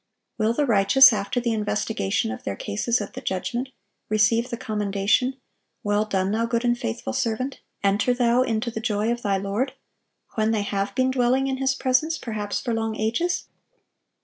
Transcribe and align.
Will 0.39 0.53
the 0.53 0.65
righteous, 0.65 1.13
after 1.13 1.39
the 1.39 1.53
investigation 1.53 2.31
of 2.31 2.43
their 2.43 2.55
cases 2.55 3.01
at 3.01 3.13
the 3.13 3.21
judgment, 3.21 3.69
receive 4.09 4.49
the 4.49 4.57
commendation, 4.57 5.35
"Well 5.83 6.05
done, 6.05 6.31
thou 6.31 6.47
good 6.47 6.65
and 6.65 6.75
faithful 6.75 7.13
servant,... 7.13 7.59
enter 7.83 8.11
thou 8.15 8.41
into 8.41 8.71
the 8.71 8.79
joy 8.81 9.11
of 9.11 9.21
thy 9.21 9.37
Lord,"(975) 9.37 10.37
when 10.37 10.49
they 10.49 10.63
have 10.63 10.95
been 10.95 11.11
dwelling 11.11 11.45
in 11.45 11.57
His 11.57 11.75
presence, 11.75 12.17
perhaps 12.17 12.59
for 12.59 12.73
long 12.73 12.95
ages? 12.95 13.45